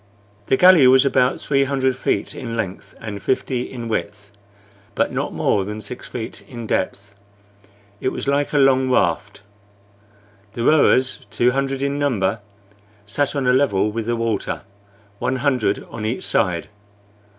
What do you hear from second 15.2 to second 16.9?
hundred on each side.